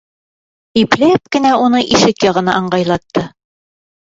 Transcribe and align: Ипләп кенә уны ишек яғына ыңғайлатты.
Ипләп 0.81 1.29
кенә 1.35 1.51
уны 1.65 1.83
ишек 1.99 2.27
яғына 2.29 2.59
ыңғайлатты. 2.63 3.29